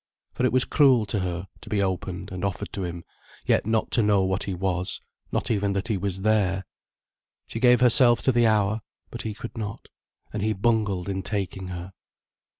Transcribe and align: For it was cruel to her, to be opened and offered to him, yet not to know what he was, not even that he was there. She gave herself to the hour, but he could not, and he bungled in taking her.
For 0.33 0.47
it 0.47 0.51
was 0.51 0.65
cruel 0.65 1.05
to 1.05 1.19
her, 1.19 1.47
to 1.61 1.69
be 1.69 1.79
opened 1.79 2.31
and 2.31 2.43
offered 2.43 2.73
to 2.73 2.83
him, 2.83 3.03
yet 3.45 3.67
not 3.67 3.91
to 3.91 4.01
know 4.01 4.23
what 4.23 4.45
he 4.45 4.53
was, 4.55 4.99
not 5.31 5.51
even 5.51 5.73
that 5.73 5.89
he 5.89 5.95
was 5.97 6.23
there. 6.23 6.65
She 7.45 7.59
gave 7.59 7.81
herself 7.81 8.23
to 8.23 8.31
the 8.31 8.47
hour, 8.47 8.81
but 9.11 9.21
he 9.21 9.35
could 9.35 9.55
not, 9.55 9.89
and 10.33 10.41
he 10.41 10.53
bungled 10.53 11.07
in 11.07 11.21
taking 11.21 11.67
her. 11.67 11.93